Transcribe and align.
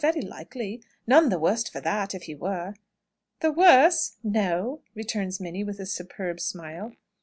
Very 0.01 0.21
likely. 0.21 0.81
None 1.05 1.29
the 1.29 1.37
worse 1.37 1.65
for 1.69 1.79
that, 1.79 2.15
if 2.15 2.23
he 2.23 2.33
were." 2.33 2.73
"The 3.41 3.51
worse! 3.51 4.17
No!" 4.23 4.81
returns 4.95 5.39
Minnie, 5.39 5.63
with 5.63 5.79
a 5.79 5.85
superb 5.85 6.39
smile. 6.39 6.93